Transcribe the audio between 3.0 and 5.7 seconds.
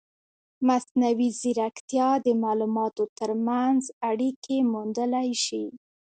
ترمنځ اړیکې موندلی شي.